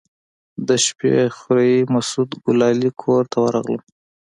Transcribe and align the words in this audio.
د 0.67 0.69
شپې 0.85 1.13
خوريي 1.37 1.79
مسعود 1.93 2.29
ګلالي 2.45 2.89
کور 3.01 3.23
ته 3.31 3.37
ورغلم. 3.45 3.83